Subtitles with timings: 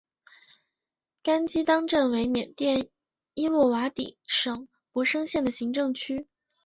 [1.21, 2.89] 甘基当镇为缅甸
[3.35, 6.25] 伊洛瓦底省勃生县的行政区。